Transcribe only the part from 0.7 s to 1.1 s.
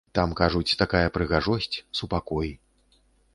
такая